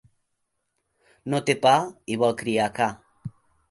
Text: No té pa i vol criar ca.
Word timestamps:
No 1.33 1.43
té 1.51 1.57
pa 1.69 1.77
i 2.15 2.21
vol 2.25 2.37
criar 2.43 2.71
ca. 2.83 2.93